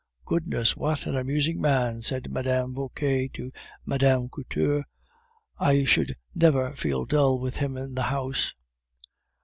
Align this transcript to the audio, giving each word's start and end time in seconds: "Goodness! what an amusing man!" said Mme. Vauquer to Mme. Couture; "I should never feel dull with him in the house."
"Goodness! 0.25 0.75
what 0.75 1.05
an 1.05 1.15
amusing 1.15 1.61
man!" 1.61 2.01
said 2.01 2.31
Mme. 2.31 2.73
Vauquer 2.73 3.27
to 3.35 3.51
Mme. 3.85 4.29
Couture; 4.29 4.83
"I 5.59 5.83
should 5.83 6.15
never 6.33 6.75
feel 6.75 7.05
dull 7.05 7.37
with 7.37 7.57
him 7.57 7.77
in 7.77 7.93
the 7.93 8.01
house." 8.09 8.55